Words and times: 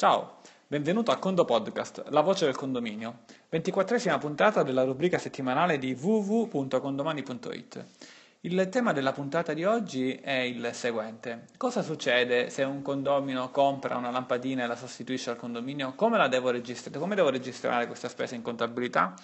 Ciao, 0.00 0.36
benvenuto 0.68 1.10
a 1.10 1.16
Condo 1.16 1.44
Podcast, 1.44 2.04
la 2.10 2.20
voce 2.20 2.44
del 2.44 2.54
condominio, 2.54 3.22
24esima 3.50 4.16
puntata 4.20 4.62
della 4.62 4.84
rubrica 4.84 5.18
settimanale 5.18 5.76
di 5.76 5.98
www.condomani.it. 6.00 7.84
Il 8.42 8.68
tema 8.68 8.92
della 8.92 9.10
puntata 9.12 9.52
di 9.54 9.64
oggi 9.64 10.12
è 10.12 10.38
il 10.38 10.70
seguente. 10.72 11.46
Cosa 11.56 11.82
succede 11.82 12.48
se 12.48 12.62
un 12.62 12.80
condomino 12.80 13.50
compra 13.50 13.96
una 13.96 14.12
lampadina 14.12 14.62
e 14.62 14.66
la 14.68 14.76
sostituisce 14.76 15.30
al 15.30 15.36
condominio? 15.36 15.92
Come, 15.96 16.28
devo, 16.28 16.50
registrare? 16.50 17.00
Come 17.00 17.16
devo 17.16 17.30
registrare 17.30 17.88
questa 17.88 18.08
spesa 18.08 18.36
in 18.36 18.42
contabilità? 18.42 19.16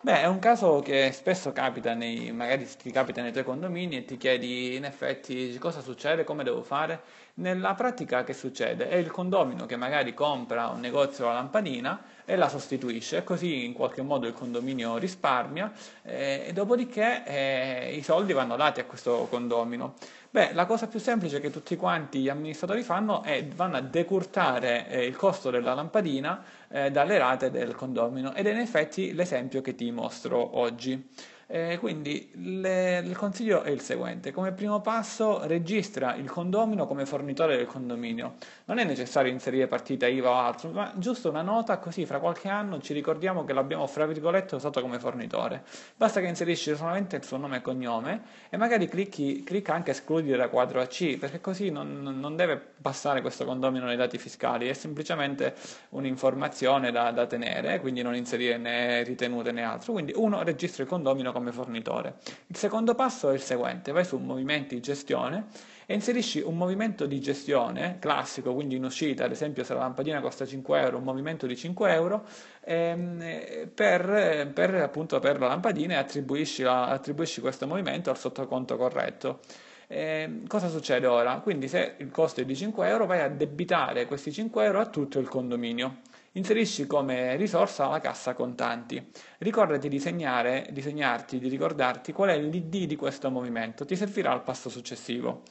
Beh, 0.00 0.20
è 0.22 0.26
un 0.26 0.38
caso 0.38 0.78
che 0.80 1.10
spesso 1.12 1.52
capita 1.52 1.92
nei, 1.94 2.30
magari 2.32 2.66
ti 2.76 2.90
capita 2.92 3.20
nei 3.20 3.32
tuoi 3.32 3.42
condomini 3.44 3.96
e 3.96 4.04
ti 4.04 4.16
chiedi 4.16 4.76
in 4.76 4.84
effetti 4.84 5.56
cosa 5.58 5.80
succede, 5.80 6.22
come 6.24 6.44
devo 6.44 6.62
fare. 6.62 7.02
Nella 7.34 7.74
pratica 7.74 8.22
che 8.24 8.32
succede? 8.32 8.88
È 8.88 8.94
il 8.94 9.10
condomino 9.10 9.66
che 9.66 9.76
magari 9.76 10.14
compra 10.14 10.68
un 10.68 10.80
negozio 10.80 11.26
la 11.26 11.32
lampadina 11.34 12.00
e 12.28 12.36
la 12.36 12.50
sostituisce, 12.50 13.24
così 13.24 13.64
in 13.64 13.72
qualche 13.72 14.02
modo 14.02 14.26
il 14.26 14.34
condominio 14.34 14.98
risparmia 14.98 15.72
eh, 16.02 16.44
e 16.48 16.52
dopodiché 16.52 17.24
eh, 17.24 17.94
i 17.96 18.02
soldi 18.02 18.34
vanno 18.34 18.54
dati 18.54 18.80
a 18.80 18.84
questo 18.84 19.26
condomino. 19.30 19.94
Beh, 20.30 20.52
la 20.52 20.66
cosa 20.66 20.88
più 20.88 21.00
semplice 21.00 21.40
che 21.40 21.48
tutti 21.48 21.74
quanti 21.74 22.18
gli 22.18 22.28
amministratori 22.28 22.82
fanno 22.82 23.22
è 23.22 23.46
vanno 23.46 23.78
a 23.78 23.80
decurtare 23.80 24.86
eh, 24.88 25.06
il 25.06 25.16
costo 25.16 25.48
della 25.48 25.72
lampadina 25.72 26.44
eh, 26.68 26.90
dalle 26.90 27.16
rate 27.16 27.50
del 27.50 27.74
condomino 27.74 28.34
ed 28.34 28.46
è 28.46 28.50
in 28.50 28.58
effetti 28.58 29.14
l'esempio 29.14 29.62
che 29.62 29.74
ti 29.74 29.90
mostro 29.90 30.58
oggi. 30.58 31.08
Eh, 31.50 31.78
quindi 31.80 32.30
le, 32.34 32.98
il 32.98 33.16
consiglio 33.16 33.62
è 33.62 33.70
il 33.70 33.80
seguente, 33.80 34.32
come 34.32 34.52
primo 34.52 34.82
passo 34.82 35.46
registra 35.46 36.14
il 36.14 36.28
condomino 36.28 36.86
come 36.86 37.06
fornitore 37.06 37.56
del 37.56 37.64
condominio, 37.64 38.34
non 38.66 38.76
è 38.76 38.84
necessario 38.84 39.32
inserire 39.32 39.66
partita 39.66 40.06
IVA 40.06 40.28
o 40.28 40.34
altro, 40.34 40.68
ma 40.68 40.92
giusto 40.96 41.30
una 41.30 41.40
nota 41.40 41.78
così 41.78 42.04
fra 42.04 42.18
qualche 42.18 42.50
anno 42.50 42.82
ci 42.82 42.92
ricordiamo 42.92 43.46
che 43.46 43.54
l'abbiamo 43.54 43.86
fra 43.86 44.04
virgolette 44.04 44.56
usato 44.56 44.82
come 44.82 44.98
fornitore, 44.98 45.62
basta 45.96 46.20
che 46.20 46.26
inserisci 46.26 46.76
solamente 46.76 47.16
il 47.16 47.24
suo 47.24 47.38
nome 47.38 47.56
e 47.56 47.60
cognome 47.62 48.22
e 48.50 48.58
magari 48.58 48.86
clicchi, 48.86 49.42
clicca 49.42 49.72
anche 49.72 49.92
escludere 49.92 50.36
da 50.36 50.48
quadro 50.50 50.82
AC 50.82 51.16
perché 51.16 51.40
così 51.40 51.70
non, 51.70 52.02
non, 52.02 52.36
deve 52.36 52.62
passare 52.82 53.22
questo 53.22 53.46
condomino 53.46 53.86
nei 53.86 53.96
dati 53.96 54.18
fiscali, 54.18 54.68
è 54.68 54.74
semplicemente 54.74 55.54
un'informazione 55.90 56.90
da, 56.90 57.10
da 57.10 57.24
tenere, 57.24 57.80
quindi 57.80 58.02
non 58.02 58.14
inserire 58.14 58.58
né 58.58 59.02
ritenute 59.02 59.50
né 59.50 59.62
altro, 59.62 59.94
quindi 59.94 60.12
uno 60.14 60.42
registra 60.42 60.82
il 60.82 60.90
condomino 60.90 61.36
come 61.38 61.52
fornitore. 61.52 62.16
Il 62.46 62.56
secondo 62.56 62.94
passo 62.94 63.30
è 63.30 63.34
il 63.34 63.40
seguente, 63.40 63.92
vai 63.92 64.04
su 64.04 64.18
movimenti 64.18 64.80
gestione 64.80 65.46
e 65.86 65.94
inserisci 65.94 66.40
un 66.40 66.56
movimento 66.56 67.06
di 67.06 67.20
gestione 67.20 67.96
classico, 67.98 68.52
quindi 68.52 68.76
in 68.76 68.84
uscita, 68.84 69.24
ad 69.24 69.30
esempio 69.30 69.64
se 69.64 69.72
la 69.72 69.80
lampadina 69.80 70.20
costa 70.20 70.44
5 70.44 70.80
euro, 70.80 70.98
un 70.98 71.04
movimento 71.04 71.46
di 71.46 71.56
5 71.56 71.92
euro, 71.92 72.26
ehm, 72.64 73.70
per, 73.74 74.50
per, 74.52 74.74
appunto, 74.74 75.18
per 75.18 75.38
la 75.38 75.46
lampadina 75.46 75.94
e 75.94 75.96
attribuisci, 75.96 76.62
la, 76.62 76.88
attribuisci 76.88 77.40
questo 77.40 77.66
movimento 77.66 78.10
al 78.10 78.18
sottoconto 78.18 78.76
corretto. 78.76 79.40
Eh, 79.86 80.42
cosa 80.46 80.68
succede 80.68 81.06
ora? 81.06 81.40
Quindi 81.40 81.66
se 81.66 81.94
il 81.96 82.10
costo 82.10 82.42
è 82.42 82.44
di 82.44 82.54
5 82.54 82.86
euro 82.86 83.06
vai 83.06 83.20
a 83.20 83.28
debitare 83.28 84.04
questi 84.04 84.30
5 84.30 84.64
euro 84.64 84.80
a 84.80 84.86
tutto 84.86 85.18
il 85.18 85.28
condominio. 85.28 86.00
Inserisci 86.38 86.86
come 86.86 87.34
risorsa 87.34 87.88
la 87.88 87.98
cassa 87.98 88.32
contanti. 88.32 89.10
Ricordati 89.38 89.88
di 89.88 89.98
segnare, 89.98 90.68
disegnarti, 90.70 91.40
di 91.40 91.48
ricordarti 91.48 92.12
qual 92.12 92.28
è 92.28 92.38
l'ID 92.38 92.84
di 92.84 92.94
questo 92.94 93.28
movimento, 93.28 93.84
ti 93.84 93.96
servirà 93.96 94.30
al 94.30 94.44
passo 94.44 94.68
successivo. 94.68 95.42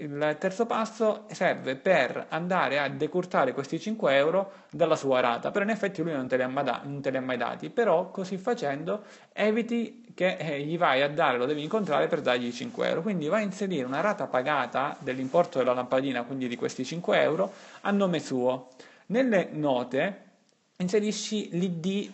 Il 0.00 0.36
terzo 0.38 0.66
passo 0.66 1.24
serve 1.30 1.76
per 1.76 2.26
andare 2.28 2.78
a 2.78 2.88
decurtare 2.88 3.54
questi 3.54 3.80
5 3.80 4.14
euro 4.14 4.52
dalla 4.70 4.96
sua 4.96 5.20
rata, 5.20 5.50
però 5.50 5.64
in 5.64 5.70
effetti 5.70 6.02
lui 6.02 6.12
non 6.12 6.28
te 6.28 6.36
li 6.36 6.42
ha 6.42 6.48
mai, 6.48 6.64
da, 6.64 6.82
li 6.84 7.16
ha 7.16 7.20
mai 7.20 7.38
dati, 7.38 7.70
però 7.70 8.10
così 8.10 8.36
facendo 8.36 9.04
eviti 9.32 10.12
che 10.14 10.36
eh, 10.36 10.60
gli 10.60 10.76
vai 10.76 11.00
a 11.00 11.08
dare, 11.08 11.38
lo 11.38 11.46
devi 11.46 11.62
incontrare 11.62 12.06
per 12.08 12.20
dargli 12.20 12.52
5 12.52 12.86
euro, 12.86 13.00
quindi 13.00 13.28
vai 13.28 13.42
a 13.42 13.44
inserire 13.44 13.86
una 13.86 14.00
rata 14.00 14.26
pagata 14.26 14.94
dell'importo 14.98 15.58
della 15.58 15.72
lampadina, 15.72 16.22
quindi 16.24 16.48
di 16.48 16.56
questi 16.56 16.84
5 16.84 17.18
euro, 17.18 17.52
a 17.80 17.90
nome 17.90 18.18
suo. 18.18 18.68
Nelle 19.12 19.50
note 19.52 20.20
inserisci 20.78 21.50
l'ID 21.52 22.12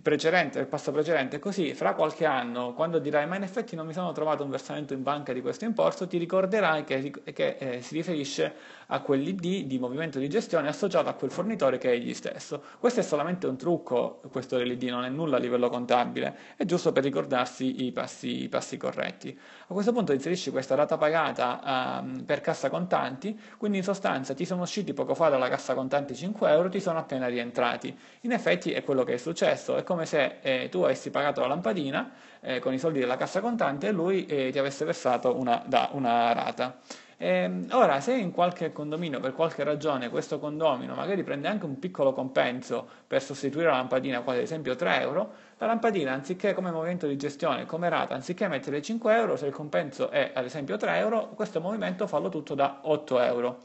precedente, 0.00 0.58
del 0.58 0.68
passo 0.68 0.92
precedente, 0.92 1.40
così 1.40 1.74
fra 1.74 1.94
qualche 1.94 2.24
anno, 2.24 2.72
quando 2.72 3.00
dirai 3.00 3.26
ma 3.26 3.34
in 3.34 3.42
effetti 3.42 3.74
non 3.74 3.86
mi 3.86 3.92
sono 3.92 4.12
trovato 4.12 4.44
un 4.44 4.50
versamento 4.50 4.94
in 4.94 5.02
banca 5.02 5.32
di 5.32 5.40
questo 5.40 5.64
importo, 5.64 6.06
ti 6.06 6.18
ricorderai 6.18 6.84
che, 6.84 7.10
che 7.32 7.56
eh, 7.58 7.82
si 7.82 7.96
riferisce 7.96 8.54
a 8.92 9.00
quell'ID 9.00 9.64
di 9.64 9.78
movimento 9.78 10.18
di 10.18 10.28
gestione 10.28 10.68
associato 10.68 11.08
a 11.08 11.14
quel 11.14 11.30
fornitore 11.30 11.78
che 11.78 11.90
è 11.90 11.94
egli 11.94 12.12
stesso. 12.12 12.62
Questo 12.78 13.00
è 13.00 13.02
solamente 13.02 13.46
un 13.46 13.56
trucco, 13.56 14.20
questo 14.30 14.58
dell'ID 14.58 14.82
non 14.84 15.04
è 15.04 15.08
nulla 15.08 15.36
a 15.36 15.40
livello 15.40 15.70
contabile, 15.70 16.36
è 16.56 16.64
giusto 16.66 16.92
per 16.92 17.02
ricordarsi 17.02 17.84
i 17.84 17.92
passi, 17.92 18.42
i 18.42 18.48
passi 18.48 18.76
corretti. 18.76 19.36
A 19.68 19.72
questo 19.72 19.92
punto 19.92 20.12
inserisci 20.12 20.50
questa 20.50 20.74
data 20.74 20.98
pagata 20.98 22.00
um, 22.02 22.24
per 22.24 22.42
cassa 22.42 22.68
contanti, 22.68 23.38
quindi 23.56 23.78
in 23.78 23.84
sostanza 23.84 24.34
ti 24.34 24.44
sono 24.44 24.62
usciti 24.62 24.92
poco 24.92 25.14
fa 25.14 25.30
dalla 25.30 25.48
cassa 25.48 25.72
contanti 25.72 26.14
5 26.14 26.50
euro, 26.50 26.68
ti 26.68 26.80
sono 26.80 26.98
appena 26.98 27.28
rientrati. 27.28 27.96
In 28.22 28.32
effetti 28.32 28.72
è 28.72 28.84
quello 28.84 29.04
che 29.04 29.14
è 29.14 29.16
successo, 29.16 29.76
è 29.76 29.84
come 29.84 30.04
se 30.04 30.38
eh, 30.42 30.68
tu 30.70 30.82
avessi 30.82 31.10
pagato 31.10 31.40
la 31.40 31.46
lampadina 31.46 32.12
eh, 32.40 32.58
con 32.58 32.74
i 32.74 32.78
soldi 32.78 32.98
della 32.98 33.16
cassa 33.16 33.40
contante 33.40 33.88
e 33.88 33.92
lui 33.92 34.26
eh, 34.26 34.50
ti 34.50 34.58
avesse 34.58 34.84
versato 34.84 35.34
una, 35.38 35.62
da, 35.66 35.88
una 35.92 36.34
rata. 36.34 36.78
Eh, 37.24 37.66
ora, 37.70 38.00
se 38.00 38.14
in 38.14 38.32
qualche 38.32 38.72
condominio, 38.72 39.20
per 39.20 39.32
qualche 39.32 39.62
ragione, 39.62 40.08
questo 40.08 40.40
condomino 40.40 40.96
magari 40.96 41.22
prende 41.22 41.46
anche 41.46 41.66
un 41.66 41.78
piccolo 41.78 42.12
compenso 42.12 42.84
per 43.06 43.22
sostituire 43.22 43.68
la 43.68 43.76
lampadina, 43.76 44.22
quale 44.22 44.38
ad 44.38 44.44
esempio 44.44 44.74
3 44.74 45.00
euro, 45.02 45.32
la 45.58 45.66
lampadina, 45.66 46.10
anziché 46.12 46.52
come 46.52 46.72
movimento 46.72 47.06
di 47.06 47.16
gestione, 47.16 47.64
come 47.64 47.88
rata, 47.88 48.14
anziché 48.14 48.48
mettere 48.48 48.82
5 48.82 49.14
euro, 49.14 49.36
se 49.36 49.46
il 49.46 49.52
compenso 49.52 50.10
è 50.10 50.32
ad 50.34 50.44
esempio 50.44 50.76
3 50.76 50.96
euro, 50.96 51.28
questo 51.28 51.60
movimento 51.60 52.08
fallo 52.08 52.28
tutto 52.28 52.56
da 52.56 52.80
8 52.82 53.20
euro. 53.20 53.60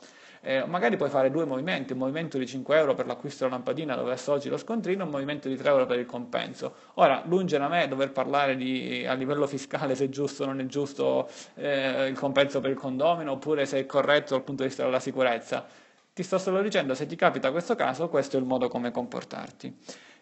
Eh, 0.48 0.66
magari 0.66 0.96
puoi 0.96 1.10
fare 1.10 1.30
due 1.30 1.44
movimenti, 1.44 1.92
un 1.92 2.00
movimento 2.00 2.38
di 2.38 2.48
5 2.48 2.78
euro 2.78 2.94
per 2.94 3.06
l'acquisto 3.06 3.44
della 3.44 3.58
lampadina 3.58 3.96
dove 3.96 4.14
associ 4.14 4.48
lo 4.48 4.56
scontrino 4.56 5.04
un 5.04 5.10
movimento 5.10 5.50
di 5.50 5.58
3 5.58 5.68
euro 5.68 5.86
per 5.86 6.00
il 6.00 6.06
compenso. 6.06 6.74
Ora, 6.94 7.22
lunge 7.26 7.58
da 7.58 7.68
me 7.68 7.86
dover 7.90 8.14
parlare 8.14 8.56
di, 8.56 9.06
a 9.06 9.12
livello 9.12 9.46
fiscale 9.46 9.94
se 9.94 10.06
è 10.06 10.10
giusto 10.10 10.44
o 10.44 10.46
non 10.46 10.62
è 10.62 10.66
giusto 10.66 11.30
eh, 11.56 12.08
il 12.08 12.18
compenso 12.18 12.62
per 12.62 12.70
il 12.70 12.78
condomino 12.78 13.34
oppure 13.34 13.66
se 13.66 13.80
è 13.80 13.86
corretto 13.86 14.36
dal 14.36 14.44
punto 14.44 14.62
di 14.62 14.70
vista 14.70 14.86
della 14.86 15.02
sicurezza. 15.02 15.66
Ti 16.14 16.24
sto 16.24 16.38
solo 16.38 16.62
dicendo, 16.62 16.94
se 16.94 17.06
ti 17.08 17.18
capita 17.18 17.52
questo 17.52 17.76
caso, 17.76 18.08
questo 18.08 18.38
è 18.38 18.40
il 18.40 18.46
modo 18.46 18.70
come 18.70 18.90
comportarti. 18.90 19.78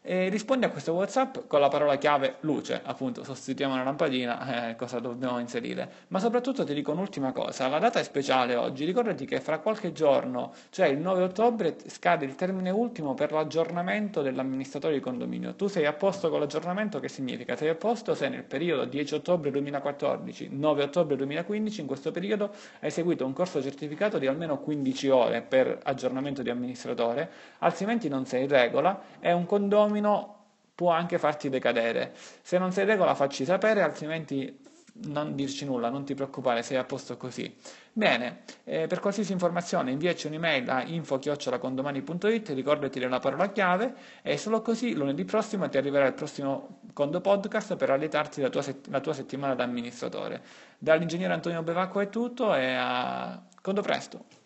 E 0.08 0.30
rispondi 0.30 0.66
a 0.66 0.70
questo 0.70 0.94
WhatsApp 0.94 1.48
con 1.48 1.60
la 1.60 1.68
parola 1.68 1.98
chiave 1.98 2.36
luce, 2.42 2.80
appunto, 2.84 3.24
sostituiamo 3.24 3.74
una 3.74 3.84
lampadina, 3.84 4.70
eh, 4.70 4.76
cosa 4.76 5.00
dobbiamo 5.00 5.40
inserire. 5.40 5.90
Ma 6.10 6.20
soprattutto 6.20 6.64
ti 6.64 6.76
dico 6.76 6.92
un'ultima 6.92 7.32
cosa, 7.32 7.68
la 7.68 7.80
data 7.80 8.00
è 8.00 8.04
speciale 8.04 8.56
oggi, 8.56 8.86
ricordati 8.86 9.26
che 9.26 9.40
fra 9.40 9.58
qualche 9.58 9.94
giorno, 9.94 10.54
cioè 10.70 10.86
il 10.86 11.00
9 11.00 11.24
ottobre, 11.24 11.76
scade 11.88 12.24
il 12.24 12.36
termine 12.36 12.70
ultimo 12.70 13.16
per 13.16 13.32
l'aggiornamento 13.32 14.22
dell'amministratore 14.22 14.94
di 14.94 15.00
condominio. 15.00 15.56
Tu 15.56 15.66
sei 15.66 15.88
a 15.88 15.94
posto 15.94 16.30
con 16.30 16.40
l'aggiornamento, 16.40 17.00
che 17.00 17.10
significa? 17.10 17.56
Sei 17.56 17.70
a 17.70 17.76
posto 17.76 18.14
se 18.14 18.30
nel 18.30 18.44
periodo 18.44 18.86
10 18.86 19.16
ottobre 19.16 19.50
2014, 19.50 20.50
9 20.52 20.84
ottobre 20.84 21.16
2015, 21.16 21.82
in 21.82 21.88
questo 21.88 22.12
periodo 22.12 22.52
hai 22.82 22.92
seguito 22.92 23.26
un 23.26 23.34
corso 23.34 23.60
certificato 23.60 24.20
di 24.20 24.28
almeno 24.28 24.60
15 24.60 25.10
ore 25.10 25.42
per 25.42 25.80
aggiornamento 25.82 26.44
di 26.44 26.52
amministratore, 26.52 27.28
altrimenti 27.58 28.08
non 28.08 28.28
sei 28.28 28.44
in 28.44 28.50
regola, 28.50 29.02
è 29.18 29.32
un 29.32 29.48
condomino 29.48 29.94
fenomeno 29.96 30.34
può 30.76 30.92
anche 30.92 31.18
farti 31.18 31.50
decadere. 31.50 32.14
Se 32.42 32.58
non 32.58 32.72
sei 32.72 32.86
regola 32.86 33.16
facci 33.16 33.46
sapere, 33.46 33.82
altrimenti 33.82 34.64
non 35.08 35.36
dirci 35.36 35.66
nulla, 35.66 35.90
non 35.90 36.06
ti 36.06 36.14
preoccupare, 36.14 36.64
sei 36.64 36.78
a 36.78 36.84
posto 36.84 37.18
così. 37.18 37.54
Bene, 37.92 38.44
eh, 38.64 38.88
per 38.88 39.00
qualsiasi 39.00 39.32
informazione 39.32 39.92
inviaci 39.92 40.28
un'email 40.28 40.70
a 40.70 40.84
info-condomani.it, 40.84 42.50
ricordati 42.50 43.00
della 43.00 43.20
parola 43.20 43.52
chiave 43.52 43.94
e 44.22 44.38
solo 44.38 44.62
così 44.62 44.94
lunedì 44.94 45.24
prossimo 45.26 45.68
ti 45.70 45.78
arriverà 45.78 46.08
il 46.08 46.14
prossimo 46.14 46.82
Condo 46.94 47.20
Podcast 47.22 47.76
per 47.76 47.90
allietarti 47.90 48.42
la 48.42 48.50
tua, 48.50 48.62
set- 48.62 48.88
la 48.88 49.00
tua 49.00 49.14
settimana 49.14 49.56
da 49.56 49.64
amministratore. 49.64 50.42
Dall'ingegnere 50.78 51.34
Antonio 51.34 51.64
Bevacco 51.64 52.00
è 52.00 52.10
tutto 52.10 52.54
e 52.56 52.74
a 52.74 53.42
Condo 53.62 53.82
presto! 53.82 54.45